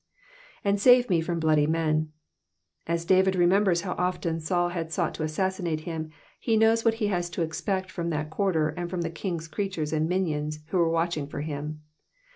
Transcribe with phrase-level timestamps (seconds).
[0.65, 2.07] Arid sate me from bloody men,''^
[2.87, 7.05] As David remembers how often Saul had sought to assassinate him, he knows what he
[7.09, 10.89] has to expect from that quarter and from the king's creatures and minions who were
[10.89, 11.81] watching for him.